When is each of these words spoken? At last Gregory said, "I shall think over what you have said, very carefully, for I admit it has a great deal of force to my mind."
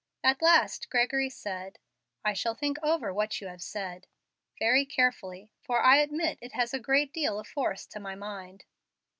At 0.23 0.41
last 0.41 0.89
Gregory 0.89 1.29
said, 1.29 1.77
"I 2.25 2.33
shall 2.33 2.55
think 2.55 2.79
over 2.81 3.13
what 3.13 3.39
you 3.39 3.45
have 3.45 3.61
said, 3.61 4.07
very 4.57 4.83
carefully, 4.83 5.51
for 5.61 5.79
I 5.83 5.97
admit 5.97 6.39
it 6.41 6.53
has 6.53 6.73
a 6.73 6.79
great 6.79 7.13
deal 7.13 7.39
of 7.39 7.45
force 7.45 7.85
to 7.85 7.99
my 7.99 8.15
mind." 8.15 8.65